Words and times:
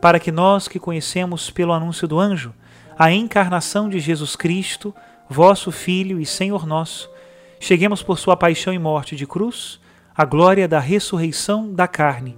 para 0.00 0.20
que 0.20 0.30
nós 0.30 0.68
que 0.68 0.78
conhecemos 0.78 1.50
pelo 1.50 1.72
anúncio 1.72 2.06
do 2.06 2.18
anjo 2.18 2.54
a 2.98 3.12
encarnação 3.12 3.88
de 3.88 4.00
Jesus 4.00 4.34
Cristo, 4.34 4.94
vosso 5.28 5.70
Filho 5.70 6.20
e 6.20 6.26
Senhor 6.26 6.66
nosso, 6.66 7.08
cheguemos 7.60 8.02
por 8.02 8.18
sua 8.18 8.36
paixão 8.36 8.72
e 8.72 8.78
morte 8.78 9.14
de 9.14 9.26
cruz 9.26 9.80
à 10.16 10.24
glória 10.24 10.66
da 10.66 10.80
ressurreição 10.80 11.72
da 11.72 11.86
carne, 11.86 12.36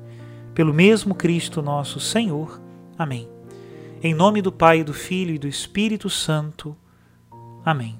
pelo 0.54 0.74
mesmo 0.74 1.14
Cristo 1.14 1.62
nosso 1.62 1.98
Senhor. 1.98 2.60
Amém. 2.98 3.26
Em 4.02 4.12
nome 4.12 4.42
do 4.42 4.52
Pai, 4.52 4.84
do 4.84 4.92
Filho 4.92 5.34
e 5.34 5.38
do 5.38 5.48
Espírito 5.48 6.10
Santo. 6.10 6.76
Amém. 7.64 7.98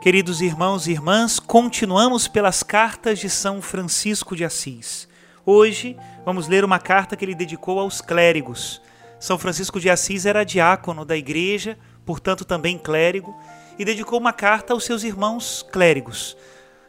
Queridos 0.00 0.40
irmãos 0.40 0.86
e 0.86 0.92
irmãs, 0.92 1.40
continuamos 1.40 2.28
pelas 2.28 2.62
cartas 2.62 3.18
de 3.18 3.30
São 3.30 3.62
Francisco 3.62 4.36
de 4.36 4.44
Assis. 4.44 5.08
Hoje 5.46 5.94
vamos 6.24 6.48
ler 6.48 6.64
uma 6.64 6.78
carta 6.78 7.14
que 7.16 7.24
ele 7.24 7.34
dedicou 7.34 7.78
aos 7.78 8.00
clérigos. 8.00 8.80
São 9.20 9.38
Francisco 9.38 9.78
de 9.78 9.90
Assis 9.90 10.24
era 10.24 10.42
diácono 10.42 11.04
da 11.04 11.16
igreja, 11.16 11.78
portanto 12.06 12.46
também 12.46 12.78
clérigo, 12.78 13.38
e 13.78 13.84
dedicou 13.84 14.18
uma 14.18 14.32
carta 14.32 14.72
aos 14.72 14.84
seus 14.84 15.04
irmãos 15.04 15.62
clérigos. 15.70 16.34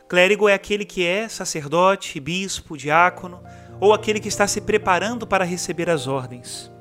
Clérigo 0.07 0.47
é 0.47 0.53
aquele 0.53 0.85
que 0.85 1.05
é 1.05 1.27
sacerdote, 1.27 2.17
bispo, 2.19 2.77
diácono, 2.77 3.43
ou 3.81 3.93
aquele 3.93 4.21
que 4.21 4.29
está 4.29 4.47
se 4.47 4.61
preparando 4.61 5.27
para 5.27 5.43
receber 5.43 5.89
as 5.89 6.07
ordens. 6.07 6.71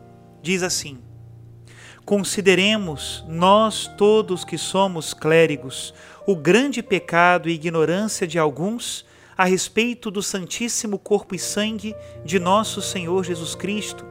Diz 0.41 0.63
assim: 0.63 1.03
Consideremos, 2.05 3.25
nós 3.27 3.91
todos 3.97 4.45
que 4.45 4.59
somos 4.59 5.13
clérigos, 5.13 5.93
o 6.25 6.37
grande 6.37 6.85
pecado 6.85 7.49
e 7.49 7.55
ignorância 7.55 8.29
de 8.29 8.39
alguns 8.39 9.05
a 9.37 9.45
respeito 9.45 10.11
do 10.11 10.23
Santíssimo 10.23 10.99
Corpo 10.99 11.35
e 11.35 11.39
Sangue 11.39 11.95
de 12.25 12.39
nosso 12.39 12.81
Senhor 12.81 13.25
Jesus 13.25 13.55
Cristo 13.55 14.05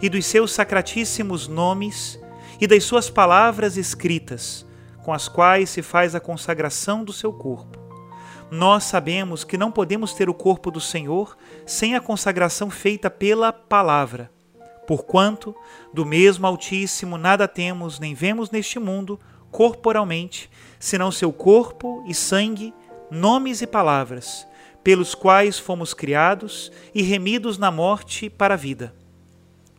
e 0.00 0.08
dos 0.08 0.26
seus 0.26 0.52
sacratíssimos 0.52 1.48
nomes 1.48 2.20
e 2.60 2.66
das 2.66 2.84
suas 2.84 3.10
palavras 3.10 3.76
escritas, 3.76 4.66
com 5.02 5.12
as 5.12 5.28
quais 5.28 5.70
se 5.70 5.82
faz 5.82 6.14
a 6.14 6.20
consagração 6.20 7.04
do 7.04 7.12
seu 7.12 7.32
corpo. 7.32 7.78
Nós 8.50 8.84
sabemos 8.84 9.42
que 9.42 9.58
não 9.58 9.72
podemos 9.72 10.14
ter 10.14 10.28
o 10.28 10.34
corpo 10.34 10.70
do 10.70 10.80
Senhor 10.80 11.36
sem 11.64 11.96
a 11.96 12.00
consagração 12.00 12.70
feita 12.70 13.10
pela 13.10 13.52
palavra. 13.52 14.30
Porquanto, 14.86 15.54
do 15.92 16.06
mesmo 16.06 16.46
Altíssimo 16.46 17.18
nada 17.18 17.48
temos 17.48 17.98
nem 17.98 18.14
vemos 18.14 18.50
neste 18.50 18.78
mundo, 18.78 19.18
corporalmente, 19.50 20.48
senão 20.78 21.10
seu 21.10 21.32
corpo 21.32 22.04
e 22.06 22.14
sangue, 22.14 22.72
nomes 23.10 23.62
e 23.62 23.66
palavras, 23.66 24.46
pelos 24.86 25.16
quais 25.16 25.58
fomos 25.58 25.92
criados 25.92 26.70
e 26.94 27.02
remidos 27.02 27.58
na 27.58 27.72
morte 27.72 28.30
para 28.30 28.54
a 28.54 28.56
vida. 28.56 28.94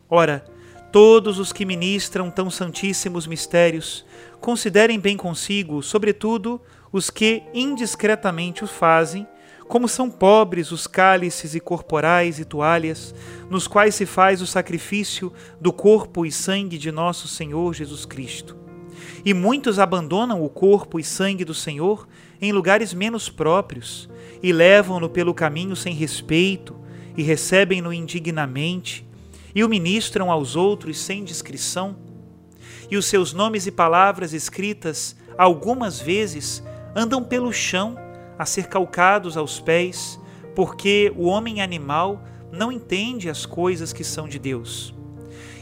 Ora, 0.09 0.43
todos 0.91 1.39
os 1.39 1.53
que 1.53 1.63
ministram 1.63 2.29
tão 2.29 2.49
santíssimos 2.49 3.25
mistérios, 3.25 4.05
considerem 4.41 4.99
bem 4.99 5.15
consigo, 5.15 5.81
sobretudo, 5.81 6.59
os 6.91 7.09
que 7.09 7.41
indiscretamente 7.53 8.65
o 8.65 8.67
fazem, 8.67 9.25
como 9.65 9.87
são 9.87 10.09
pobres 10.09 10.73
os 10.73 10.87
cálices 10.87 11.55
e 11.55 11.61
corporais 11.61 12.37
e 12.37 12.43
toalhas, 12.43 13.15
nos 13.49 13.65
quais 13.65 13.95
se 13.95 14.05
faz 14.05 14.41
o 14.41 14.45
sacrifício 14.45 15.31
do 15.61 15.71
corpo 15.71 16.25
e 16.25 16.31
sangue 16.33 16.77
de 16.77 16.91
nosso 16.91 17.29
Senhor 17.29 17.73
Jesus 17.73 18.03
Cristo. 18.05 18.66
E 19.23 19.33
muitos 19.33 19.79
abandonam 19.79 20.43
o 20.43 20.49
corpo 20.49 20.99
e 20.99 21.03
sangue 21.03 21.43
do 21.43 21.53
Senhor 21.53 22.07
em 22.41 22.51
lugares 22.51 22.93
menos 22.93 23.29
próprios, 23.29 24.09
e 24.41 24.53
levam-no 24.53 25.09
pelo 25.09 25.33
caminho 25.33 25.75
sem 25.75 25.93
respeito, 25.93 26.75
e 27.15 27.23
recebem-no 27.23 27.91
indignamente, 27.91 29.07
e 29.55 29.63
o 29.63 29.69
ministram 29.69 30.31
aos 30.31 30.55
outros 30.55 30.99
sem 30.99 31.23
discrição. 31.23 31.97
E 32.91 32.95
os 32.95 33.05
seus 33.05 33.33
nomes 33.33 33.65
e 33.65 33.71
palavras 33.71 34.33
escritas, 34.33 35.15
algumas 35.37 35.99
vezes, 35.99 36.63
andam 36.95 37.23
pelo 37.23 37.51
chão, 37.51 37.97
a 38.37 38.45
ser 38.45 38.67
calcados 38.67 39.35
aos 39.35 39.59
pés, 39.59 40.19
porque 40.55 41.11
o 41.15 41.25
homem 41.25 41.59
animal 41.61 42.23
não 42.51 42.71
entende 42.71 43.29
as 43.29 43.45
coisas 43.45 43.91
que 43.91 44.03
são 44.03 44.27
de 44.27 44.37
Deus. 44.37 44.93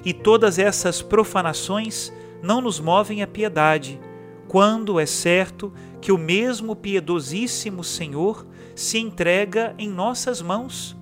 E 0.03 0.13
todas 0.13 0.59
essas 0.59 1.01
profanações 1.01 2.11
não 2.45 2.61
nos 2.61 2.79
movem 2.79 3.23
a 3.23 3.27
piedade, 3.27 3.99
quando 4.47 4.99
é 4.99 5.05
certo 5.07 5.73
que 5.99 6.11
o 6.11 6.17
mesmo 6.17 6.75
piedosíssimo 6.75 7.83
Senhor 7.83 8.45
se 8.75 8.99
entrega 8.99 9.73
em 9.79 9.89
nossas 9.89 10.43
mãos, 10.43 10.95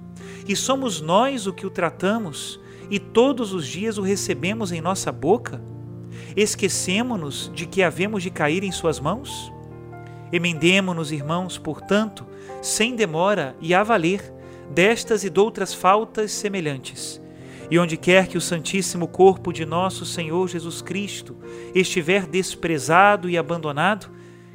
e 0.48 0.56
somos 0.56 1.02
nós 1.02 1.46
o 1.46 1.52
que 1.52 1.66
o 1.66 1.70
tratamos, 1.70 2.60
e 2.90 2.98
todos 2.98 3.54
os 3.54 3.68
dias 3.68 3.98
o 3.98 4.02
recebemos 4.02 4.72
em 4.72 4.80
nossa 4.80 5.12
boca? 5.12 5.62
Esquecemos-nos 6.36 7.52
de 7.54 7.66
que 7.66 7.84
havemos 7.84 8.24
de 8.24 8.30
cair 8.30 8.64
em 8.64 8.72
suas 8.72 9.00
mãos? 9.00 9.52
Emendemo-nos, 10.32 11.12
irmãos, 11.12 11.58
portanto, 11.58 12.26
sem 12.62 12.96
demora 12.96 13.56
e 13.60 13.74
a 13.74 13.84
valer, 13.84 14.34
destas 14.74 15.24
e 15.24 15.30
doutras 15.30 15.74
faltas 15.74 16.32
semelhantes. 16.32 17.22
E 17.74 17.80
onde 17.80 17.98
quer 17.98 18.28
que 18.28 18.38
o 18.38 18.42
Santíssimo 18.42 19.08
Corpo 19.08 19.52
de 19.52 19.66
nosso 19.66 20.06
Senhor 20.06 20.48
Jesus 20.48 20.80
Cristo 20.80 21.36
estiver 21.74 22.28
desprezado 22.28 23.28
e 23.28 23.36
abandonado, 23.36 24.12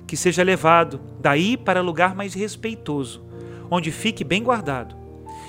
que 0.06 0.16
seja 0.16 0.44
levado 0.44 1.00
daí 1.18 1.56
para 1.56 1.80
lugar 1.80 2.14
mais 2.14 2.32
respeitoso, 2.32 3.20
onde 3.68 3.90
fique 3.90 4.22
bem 4.22 4.40
guardado. 4.40 4.94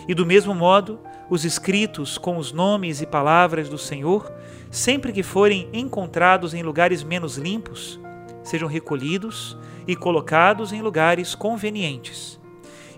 E 0.07 0.15
do 0.15 0.25
mesmo 0.25 0.55
modo, 0.55 0.99
os 1.29 1.45
escritos 1.45 2.17
com 2.17 2.37
os 2.37 2.51
nomes 2.51 3.01
e 3.01 3.05
palavras 3.05 3.69
do 3.69 3.77
Senhor, 3.77 4.33
sempre 4.71 5.13
que 5.13 5.21
forem 5.21 5.69
encontrados 5.71 6.55
em 6.55 6.63
lugares 6.63 7.03
menos 7.03 7.37
limpos, 7.37 7.99
sejam 8.43 8.67
recolhidos 8.67 9.55
e 9.87 9.95
colocados 9.95 10.73
em 10.73 10.81
lugares 10.81 11.35
convenientes. 11.35 12.39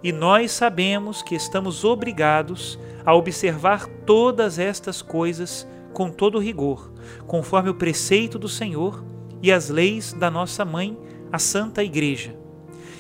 E 0.02 0.14
nós 0.14 0.54
sabemos 0.54 1.22
que 1.22 1.36
estamos 1.36 1.84
obrigados 1.84 2.80
a 3.06 3.14
observar 3.14 3.88
todas 4.06 4.60
estas 4.60 5.02
coisas 5.02 5.68
com 5.94 6.10
todo 6.10 6.40
rigor, 6.40 6.92
conforme 7.28 7.70
o 7.70 7.76
preceito 7.76 8.40
do 8.40 8.48
Senhor 8.48 9.04
e 9.42 9.52
as 9.52 9.70
leis 9.70 10.14
da 10.14 10.30
nossa 10.30 10.64
mãe 10.64 10.98
a 11.32 11.40
Santa 11.40 11.84
Igreja. 11.84 12.36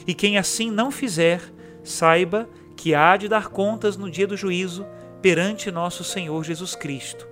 E 0.08 0.14
quem 0.14 0.38
assim 0.38 0.72
não 0.72 0.92
fizer, 0.92 1.42
saiba 1.84 2.50
que 2.76 2.96
há 2.96 3.16
de 3.18 3.28
dar 3.28 3.50
contas 3.50 3.98
no 3.98 4.10
dia 4.10 4.26
do 4.26 4.38
juízo 4.38 4.86
perante 5.22 5.70
nosso 5.70 6.04
Senhor 6.04 6.44
Jesus 6.44 6.76
Cristo. 6.76 7.28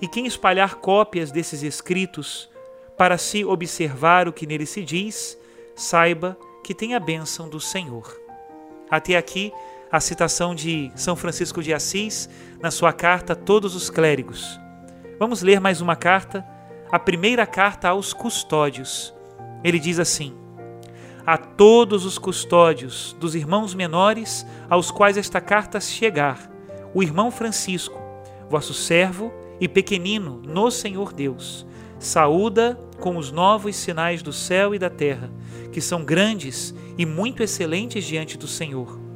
E 0.00 0.08
quem 0.08 0.26
espalhar 0.26 0.76
cópias 0.76 1.30
desses 1.30 1.62
escritos 1.62 2.48
para 2.96 3.18
se 3.18 3.44
observar 3.44 4.26
o 4.26 4.32
que 4.32 4.46
nele 4.46 4.66
se 4.66 4.82
diz, 4.82 5.38
saiba 5.74 6.38
que 6.64 6.74
tem 6.74 6.94
a 6.94 7.00
bênção 7.00 7.48
do 7.48 7.60
Senhor. 7.60 8.16
Até 8.90 9.16
aqui 9.16 9.52
a 9.90 10.00
citação 10.00 10.54
de 10.54 10.92
São 10.94 11.16
Francisco 11.16 11.62
de 11.62 11.72
Assis 11.72 12.28
na 12.60 12.70
sua 12.70 12.92
carta 12.92 13.32
a 13.32 13.36
todos 13.36 13.74
os 13.74 13.88
clérigos. 13.88 14.60
Vamos 15.18 15.42
ler 15.42 15.60
mais 15.60 15.80
uma 15.80 15.96
carta, 15.96 16.44
a 16.90 16.98
primeira 16.98 17.46
carta 17.46 17.88
aos 17.88 18.12
custódios. 18.12 19.14
Ele 19.64 19.78
diz 19.78 19.98
assim: 19.98 20.34
A 21.26 21.38
todos 21.38 22.04
os 22.04 22.18
custódios 22.18 23.16
dos 23.18 23.34
irmãos 23.34 23.74
menores 23.74 24.46
aos 24.68 24.90
quais 24.90 25.16
esta 25.16 25.40
carta 25.40 25.80
chegar, 25.80 26.50
o 26.94 27.02
irmão 27.02 27.30
Francisco, 27.30 28.00
vosso 28.48 28.74
servo 28.74 29.32
e 29.60 29.66
pequenino 29.66 30.40
no 30.44 30.70
Senhor 30.70 31.12
Deus, 31.12 31.66
saúda 31.98 32.78
com 33.00 33.16
os 33.16 33.32
novos 33.32 33.74
sinais 33.76 34.22
do 34.22 34.32
céu 34.32 34.74
e 34.74 34.78
da 34.78 34.90
terra, 34.90 35.30
que 35.72 35.80
são 35.80 36.04
grandes 36.04 36.74
e 36.96 37.06
muito 37.06 37.42
excelentes 37.42 38.04
diante 38.04 38.36
do 38.36 38.46
Senhor, 38.46 39.07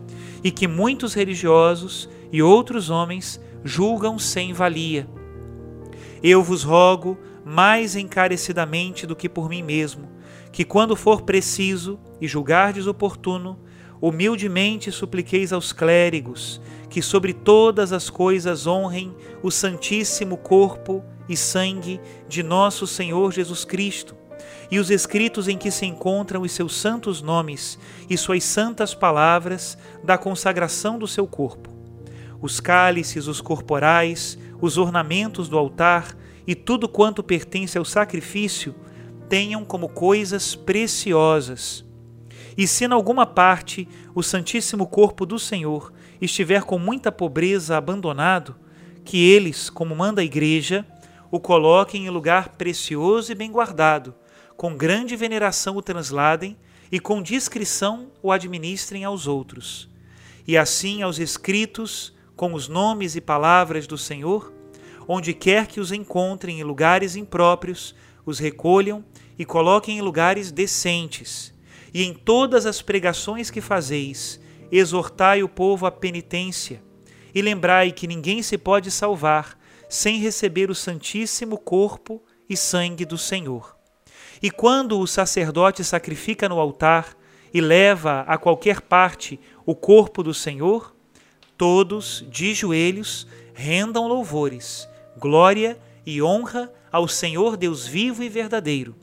e 0.43 0.51
que 0.51 0.67
muitos 0.67 1.15
religiosos 1.15 2.09
e 2.31 2.43
outros 2.43 2.91
homens 2.91 3.41
julgam 3.65 4.19
sem 4.19 4.53
valia. 4.53 5.09
Eu 6.23 6.43
vos 6.43 6.63
rogo, 6.63 7.19
mais 7.45 7.97
encarecidamente 7.97 9.07
do 9.07 9.17
que 9.17 9.29
por 9.29 9.49
mim 9.49 9.63
mesmo, 9.63 10.09
que 10.53 10.65
quando 10.65 10.95
for 10.95 11.23
preciso 11.23 11.99
e 12.21 12.29
julgardes 12.29 12.87
oportuno, 12.87 13.59
humildemente 14.01 14.91
supliqueis 14.91 15.53
aos 15.53 15.73
clérigos 15.73 16.61
que 16.93 17.01
sobre 17.01 17.33
todas 17.33 17.91
as 17.91 18.11
coisas 18.11 18.67
honrem 18.67 19.17
o 19.43 19.51
Santíssimo 19.51 20.37
Corpo 20.37 21.03
e 21.27 21.35
Sangue 21.35 21.99
de 22.29 22.43
nosso 22.43 22.87
Senhor 22.87 23.33
Jesus 23.33 23.65
Cristo, 23.65 24.15
e 24.71 24.79
os 24.79 24.91
escritos 24.91 25.49
em 25.49 25.59
que 25.59 25.71
se 25.71 25.87
encontram 25.87 26.43
os 26.43 26.53
seus 26.53 26.75
santos 26.75 27.21
nomes 27.21 27.79
e 28.09 28.17
suas 28.17 28.45
santas 28.45 28.95
palavras 28.95 29.77
da 30.03 30.17
consagração 30.17 30.99
do 30.99 31.07
seu 31.07 31.27
corpo. 31.27 31.71
Os 32.41 32.59
cálices, 32.59 33.27
os 33.27 33.41
corporais, 33.41 34.39
os 34.61 34.79
ornamentos 34.79 35.49
do 35.49 35.59
altar 35.59 36.17
e 36.47 36.55
tudo 36.55 36.89
quanto 36.89 37.23
pertence 37.23 37.79
ao 37.79 37.85
sacrifício 37.85 38.75
tenham 39.29 39.65
como 39.65 39.89
coisas 39.89 40.55
preciosas. 40.55 41.85
E 42.57 42.67
se 42.67 42.85
em 42.85 42.93
alguma 42.93 43.25
parte 43.25 43.89
o 44.15 44.23
Santíssimo 44.23 44.87
Corpo 44.87 45.25
do 45.25 45.39
Senhor 45.39 45.93
estiver 46.21 46.65
com 46.65 46.79
muita 46.79 47.11
pobreza 47.11 47.77
abandonado, 47.77 48.55
que 49.05 49.31
eles, 49.31 49.71
como 49.71 49.97
manda 49.97 50.21
a 50.21 50.25
Igreja, 50.25 50.87
o 51.31 51.41
coloquem 51.41 52.07
em 52.07 52.11
lugar 52.11 52.51
precioso 52.51 53.33
e 53.33 53.35
bem 53.35 53.51
guardado, 53.51 54.15
com 54.63 54.77
grande 54.77 55.17
veneração 55.17 55.77
o 55.77 55.83
transladem 55.83 56.57
e 56.93 57.01
com 57.01 57.21
discrição 57.21 58.13
o 58.23 58.31
administrem 58.31 59.03
aos 59.03 59.27
outros. 59.27 59.91
E 60.47 60.57
assim 60.57 61.03
aos 61.03 61.19
escritos, 61.19 62.15
com 62.37 62.55
os 62.55 62.69
nomes 62.69 63.17
e 63.17 63.21
palavras 63.21 63.89
do 63.89 63.99
Senhor, 63.99 64.53
onde 65.09 65.35
quer 65.35 65.67
que 65.67 65.81
os 65.81 65.91
encontrem 65.91 66.61
em 66.61 66.63
lugares 66.63 67.17
impróprios, 67.17 67.93
os 68.25 68.39
recolham 68.39 69.05
e 69.37 69.45
coloquem 69.45 69.99
em 69.99 70.01
lugares 70.01 70.53
decentes. 70.53 71.53
E 71.93 72.05
em 72.05 72.15
todas 72.15 72.65
as 72.65 72.81
pregações 72.81 73.51
que 73.51 73.61
fazeis, 73.61 74.39
exortai 74.71 75.43
o 75.43 75.49
povo 75.49 75.87
à 75.87 75.91
penitência, 75.91 76.81
e 77.35 77.43
lembrai 77.43 77.91
que 77.91 78.07
ninguém 78.07 78.45
se 78.45 78.57
pode 78.57 78.93
salvar 78.93 79.59
sem 79.89 80.21
receber 80.21 80.71
o 80.71 80.75
santíssimo 80.75 81.59
corpo 81.59 82.23
e 82.49 82.57
sangue 82.57 83.05
do 83.05 83.19
Senhor. 83.19 83.82
E 84.43 84.51
quando 84.51 84.99
o 84.99 85.07
sacerdote 85.07 85.85
sacrifica 85.85 86.49
no 86.49 86.59
altar 86.59 87.17
e 87.55 87.61
leva 87.61 88.23
a 88.27 88.37
qualquer 88.37 88.81
parte 88.81 89.39
o 89.65 89.75
corpo 89.75 90.23
do 90.23 90.35
Senhor, 90.35 90.95
todos, 91.57 92.25
de 92.29 92.53
joelhos, 92.53 93.27
rendam 93.55 94.09
louvores, 94.09 94.89
glória 95.17 95.79
e 96.05 96.21
honra 96.21 96.73
ao 96.91 97.07
Senhor 97.07 97.57
Deus 97.57 97.87
vivo 97.87 98.25
e 98.25 98.29
verdadeiro. 98.29 98.97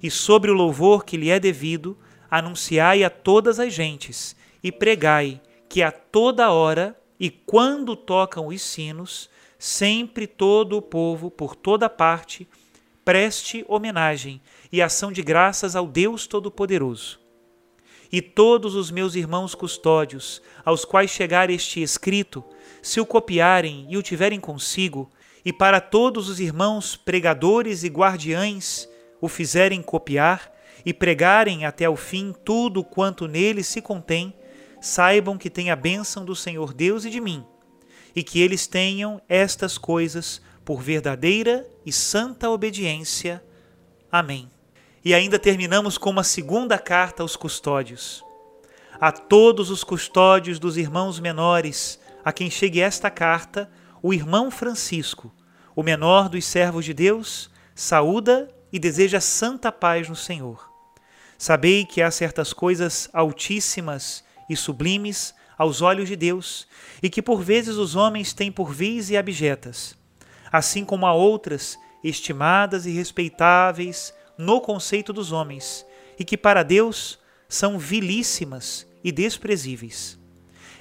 E 0.00 0.10
sobre 0.10 0.52
o 0.52 0.54
louvor 0.54 1.04
que 1.04 1.16
lhe 1.16 1.30
é 1.30 1.40
devido, 1.40 1.98
anunciai 2.30 3.02
a 3.02 3.10
todas 3.10 3.58
as 3.58 3.72
gentes 3.72 4.36
e 4.62 4.70
pregai 4.70 5.40
que 5.68 5.82
a 5.82 5.90
toda 5.90 6.52
hora 6.52 6.96
e 7.18 7.28
quando 7.28 7.96
tocam 7.96 8.48
os 8.48 8.62
sinos, 8.62 9.28
sempre 9.58 10.26
todo 10.26 10.76
o 10.76 10.82
povo, 10.82 11.30
por 11.30 11.56
toda 11.56 11.88
parte, 11.88 12.46
preste 13.06 13.64
homenagem 13.68 14.42
e 14.72 14.82
ação 14.82 15.12
de 15.12 15.22
graças 15.22 15.76
ao 15.76 15.86
Deus 15.86 16.26
Todo-Poderoso. 16.26 17.20
E 18.10 18.20
todos 18.20 18.74
os 18.74 18.90
meus 18.90 19.14
irmãos 19.14 19.54
custódios, 19.54 20.42
aos 20.64 20.84
quais 20.84 21.12
chegar 21.12 21.48
este 21.48 21.80
escrito, 21.80 22.44
se 22.82 22.98
o 22.98 23.06
copiarem 23.06 23.86
e 23.88 23.96
o 23.96 24.02
tiverem 24.02 24.40
consigo, 24.40 25.08
e 25.44 25.52
para 25.52 25.80
todos 25.80 26.28
os 26.28 26.40
irmãos 26.40 26.96
pregadores 26.96 27.84
e 27.84 27.88
guardiães 27.88 28.88
o 29.20 29.28
fizerem 29.28 29.82
copiar, 29.82 30.52
e 30.84 30.92
pregarem 30.92 31.64
até 31.64 31.88
o 31.88 31.94
fim 31.94 32.34
tudo 32.44 32.82
quanto 32.82 33.28
nele 33.28 33.62
se 33.62 33.80
contém, 33.80 34.34
saibam 34.80 35.38
que 35.38 35.48
tem 35.48 35.70
a 35.70 35.76
bênção 35.76 36.24
do 36.24 36.34
Senhor 36.34 36.74
Deus 36.74 37.04
e 37.04 37.10
de 37.10 37.20
mim, 37.20 37.44
e 38.16 38.24
que 38.24 38.40
eles 38.40 38.66
tenham 38.66 39.22
estas 39.28 39.78
coisas 39.78 40.42
por 40.66 40.82
verdadeira 40.82 41.64
e 41.86 41.92
santa 41.92 42.50
obediência. 42.50 43.40
Amém. 44.10 44.50
E 45.04 45.14
ainda 45.14 45.38
terminamos 45.38 45.96
com 45.96 46.10
uma 46.10 46.24
segunda 46.24 46.76
carta 46.76 47.22
aos 47.22 47.36
custódios. 47.36 48.24
A 49.00 49.12
todos 49.12 49.70
os 49.70 49.84
custódios 49.84 50.58
dos 50.58 50.76
irmãos 50.76 51.20
menores, 51.20 52.00
a 52.24 52.32
quem 52.32 52.50
chegue 52.50 52.80
esta 52.80 53.08
carta, 53.08 53.70
o 54.02 54.12
irmão 54.12 54.50
Francisco, 54.50 55.32
o 55.76 55.84
menor 55.84 56.28
dos 56.28 56.44
servos 56.44 56.84
de 56.84 56.92
Deus, 56.92 57.48
saúda 57.72 58.52
e 58.72 58.80
deseja 58.80 59.20
santa 59.20 59.70
paz 59.70 60.08
no 60.08 60.16
Senhor. 60.16 60.68
Sabei 61.38 61.84
que 61.84 62.02
há 62.02 62.10
certas 62.10 62.52
coisas 62.52 63.08
altíssimas 63.12 64.24
e 64.50 64.56
sublimes 64.56 65.32
aos 65.56 65.80
olhos 65.80 66.08
de 66.08 66.16
Deus, 66.16 66.66
e 67.00 67.08
que 67.08 67.22
por 67.22 67.40
vezes 67.40 67.76
os 67.76 67.94
homens 67.94 68.32
têm 68.32 68.50
por 68.50 68.72
vis 68.72 69.10
e 69.10 69.16
abjetas, 69.16 69.96
assim 70.50 70.84
como 70.84 71.06
há 71.06 71.12
outras 71.12 71.78
estimadas 72.02 72.86
e 72.86 72.90
respeitáveis 72.90 74.14
no 74.38 74.60
conceito 74.60 75.12
dos 75.12 75.32
homens, 75.32 75.86
e 76.18 76.24
que 76.24 76.36
para 76.36 76.62
Deus 76.62 77.18
são 77.48 77.78
vilíssimas 77.78 78.86
e 79.02 79.10
desprezíveis. 79.10 80.18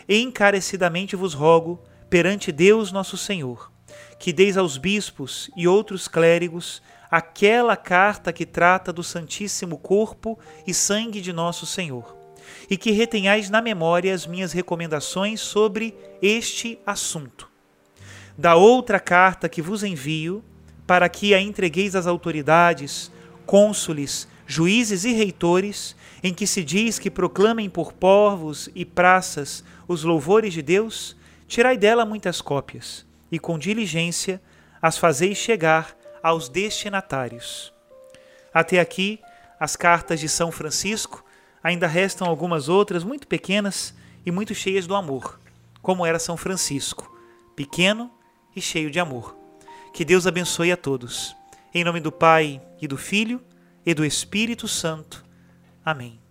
Encarecidamente 0.08 1.16
vos 1.16 1.34
rogo, 1.34 1.82
perante 2.10 2.52
Deus 2.52 2.92
nosso 2.92 3.18
Senhor, 3.18 3.72
que 4.20 4.32
deis 4.32 4.58
aos 4.58 4.78
bispos 4.78 5.50
e 5.56 5.68
outros 5.68 6.08
clérigos 6.08 6.82
aquela 7.10 7.76
carta 7.76 8.34
que 8.34 8.46
trata 8.46 8.92
do 8.92 9.04
Santíssimo 9.04 9.78
Corpo 9.78 10.38
e 10.68 10.74
Sangue 10.74 11.22
de 11.22 11.32
nosso 11.32 11.66
Senhor 11.66 12.26
e 12.70 12.78
que 12.78 12.92
retenhais 12.92 13.50
na 13.50 13.62
memória 13.62 14.14
as 14.14 14.26
minhas 14.26 14.52
recomendações 14.52 15.42
sobre 15.42 15.96
este 16.22 16.80
assunto. 16.86 17.55
Da 18.38 18.56
outra 18.56 19.00
carta 19.00 19.48
que 19.48 19.62
vos 19.62 19.84
envio, 19.84 20.44
para 20.86 21.08
que 21.08 21.34
a 21.34 21.42
entregueis 21.42 21.96
às 21.96 22.06
autoridades, 22.06 23.12
cônsules, 23.46 24.28
juízes 24.46 25.06
e 25.06 25.14
reitores, 25.14 25.96
em 26.22 26.34
que 26.34 26.46
se 26.46 26.64
diz 26.64 27.00
que 27.00 27.10
proclamem 27.10 27.70
por 27.70 27.94
povos 27.94 28.70
e 28.76 28.84
praças 28.84 29.64
os 29.88 30.04
louvores 30.04 30.54
de 30.54 30.62
Deus, 30.62 31.16
tirai 31.48 31.78
dela 31.78 32.06
muitas 32.06 32.42
cópias, 32.42 33.06
e 33.32 33.40
com 33.40 33.58
diligência 33.58 34.42
as 34.82 34.98
fazeis 34.98 35.38
chegar 35.38 35.96
aos 36.22 36.50
destinatários. 36.50 37.74
Até 38.54 38.80
aqui, 38.80 39.20
as 39.60 39.76
cartas 39.76 40.20
de 40.20 40.28
São 40.28 40.52
Francisco, 40.52 41.24
ainda 41.64 41.88
restam 41.88 42.28
algumas 42.28 42.70
outras 42.70 43.04
muito 43.04 43.28
pequenas 43.28 43.96
e 44.26 44.32
muito 44.32 44.54
cheias 44.54 44.86
do 44.86 44.96
amor, 44.96 45.40
como 45.82 46.06
era 46.06 46.20
São 46.20 46.38
Francisco, 46.38 47.12
pequeno 47.56 48.12
e 48.56 48.62
cheio 48.62 48.90
de 48.90 49.00
amor. 49.00 49.36
Que 49.94 50.06
Deus 50.06 50.26
abençoe 50.26 50.72
a 50.72 50.78
todos. 50.78 51.36
Em 51.74 51.84
nome 51.84 52.00
do 52.00 52.12
Pai 52.12 52.62
e 52.82 52.88
do 52.88 52.98
Filho 52.98 53.42
e 53.86 53.94
do 53.94 54.06
Espírito 54.06 54.68
Santo. 54.68 55.24
Amém. 55.84 56.25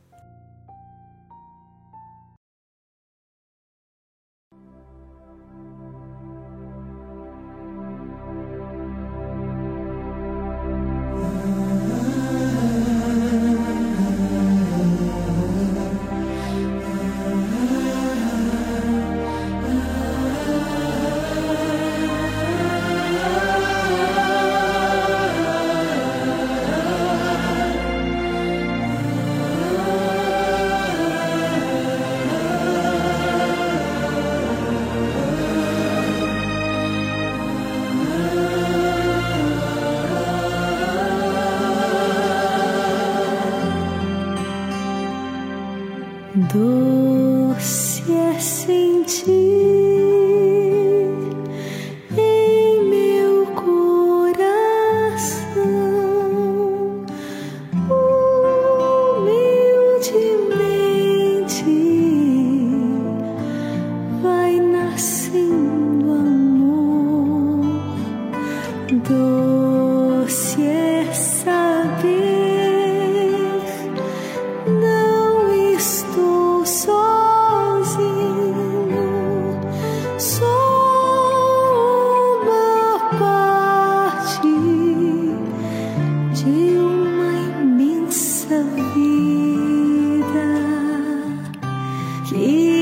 She 92.34 92.73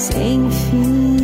sem 0.00 0.50
fim. 0.50 1.19